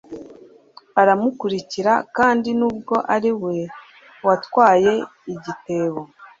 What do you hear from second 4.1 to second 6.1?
watwaye igitebo